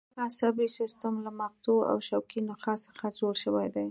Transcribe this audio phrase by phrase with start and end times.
[0.27, 3.87] عصبي سیستم له مغزو او شوکي نخاع څخه جوړ شوی دی